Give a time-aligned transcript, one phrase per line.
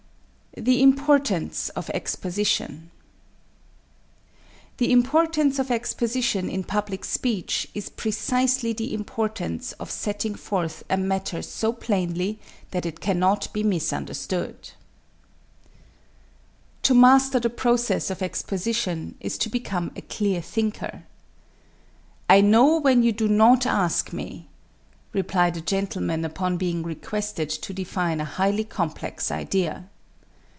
[0.53, 2.91] The Importance of Exposition
[4.79, 10.97] The importance of exposition in public speech is precisely the importance of setting forth a
[10.97, 12.37] matter so plainly
[12.71, 14.71] that it cannot be misunderstood.
[16.83, 21.05] "To master the process of exposition is to become a clear thinker.
[22.29, 24.49] 'I know, when you do not ask me,'
[25.13, 29.87] replied a gentleman upon being requested to define a highly complex idea.